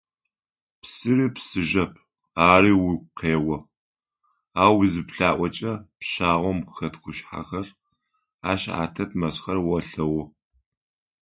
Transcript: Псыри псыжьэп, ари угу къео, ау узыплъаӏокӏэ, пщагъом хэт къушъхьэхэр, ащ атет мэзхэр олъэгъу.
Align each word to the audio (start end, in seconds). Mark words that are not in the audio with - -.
Псыри 0.81 1.27
псыжьэп, 1.35 1.93
ари 2.49 2.73
угу 2.85 2.95
къео, 3.17 3.57
ау 4.63 4.75
узыплъаӏокӏэ, 4.83 5.73
пщагъом 5.99 6.59
хэт 6.73 6.93
къушъхьэхэр, 7.01 7.67
ащ 8.51 8.61
атет 8.83 9.11
мэзхэр 9.19 9.57
олъэгъу. 9.73 10.23